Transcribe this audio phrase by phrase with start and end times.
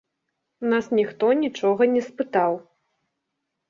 [0.65, 2.61] У нас ніхто нічога не спытаў.